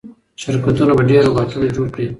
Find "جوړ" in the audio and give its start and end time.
1.75-1.87